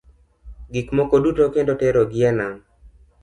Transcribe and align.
Gik 0.75 0.87
moko 0.97 1.15
duto 1.25 1.43
kendo 1.55 1.73
tero 1.81 2.01
gi 2.11 2.21
e 2.29 2.31
nam. 2.39 2.53